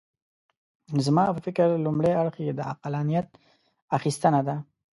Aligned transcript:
زما 1.05 1.23
په 1.35 1.39
فکر 1.45 1.67
لومړی 1.85 2.11
اړخ 2.21 2.35
یې 2.45 2.51
د 2.55 2.61
عقلانیت 2.71 3.27
اخیستنه 3.97 4.39
ده. 4.47 4.55